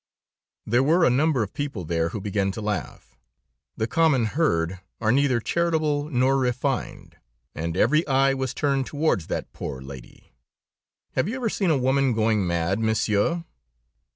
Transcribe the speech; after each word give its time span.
"There 0.65 0.81
were 0.81 1.05
a 1.05 1.11
number 1.11 1.43
of 1.43 1.53
people 1.53 1.85
there 1.85 2.09
who 2.09 2.19
began 2.19 2.51
to 2.53 2.59
laugh. 2.61 3.19
The 3.77 3.85
common 3.85 4.25
herd 4.25 4.79
are 4.99 5.11
neither 5.11 5.39
charitable 5.39 6.09
nor 6.09 6.39
refined, 6.39 7.17
and 7.53 7.77
every 7.77 8.07
eye 8.07 8.33
was 8.33 8.55
turned 8.55 8.87
towards 8.87 9.27
that 9.27 9.53
poor 9.53 9.79
lady. 9.79 10.33
Have 11.11 11.27
you 11.29 11.35
ever 11.35 11.49
seen 11.49 11.69
a 11.69 11.77
woman 11.77 12.13
going 12.13 12.47
mad, 12.47 12.79
Monsieur? 12.79 13.43